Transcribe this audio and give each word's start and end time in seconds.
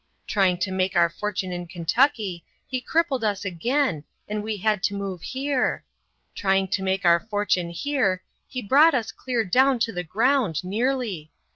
Trying 0.25 0.57
to 0.61 0.71
make 0.71 0.95
our 0.95 1.11
fortune 1.11 1.51
in 1.51 1.67
Kentucky 1.67 2.43
he 2.67 2.81
crippled 2.81 3.23
us 3.23 3.45
again 3.45 4.03
and 4.27 4.41
we 4.41 4.57
had 4.57 4.81
to 4.85 4.95
move 4.95 5.21
here. 5.21 5.83
Trying 6.33 6.69
to 6.69 6.81
make 6.81 7.05
our 7.05 7.19
fortune 7.19 7.69
here, 7.69 8.23
he 8.47 8.63
brought 8.63 8.95
us 8.95 9.11
clear 9.11 9.45
down 9.45 9.77
to 9.77 9.91
the 9.91 10.01
ground, 10.03 10.63
nearly. 10.63 11.29